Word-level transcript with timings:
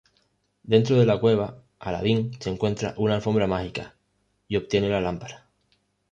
Dentro 0.63 0.95
de 0.99 1.05
la 1.05 1.19
cueva, 1.19 1.61
Aladdin 1.77 2.31
encuentra 2.45 2.95
una 2.97 3.13
alfombra 3.13 3.45
mágica 3.45 3.95
y 4.47 4.55
obtiene 4.55 4.89
la 4.89 4.99
lámpara. 4.99 5.45